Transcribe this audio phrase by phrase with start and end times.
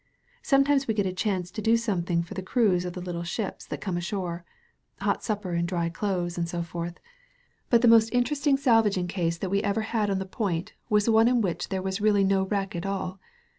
[0.41, 3.67] Sometimes we get a chance to do something for the crews of the little ships
[3.67, 4.43] that come ashore—
[5.03, 6.95] ^hot supper and dry clothes and so rorth.
[7.69, 10.09] But the most interesting salvage case that U9 THE VALLEY OF VISION we ever had
[10.09, 13.19] on the point was one in which there was reaUy no wreck at all.